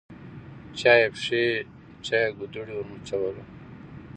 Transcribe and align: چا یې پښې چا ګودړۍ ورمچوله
چا 0.79 0.91
یې 0.99 1.07
پښې 1.13 1.43
چا 2.05 2.17
ګودړۍ 2.37 2.73
ورمچوله 2.77 3.43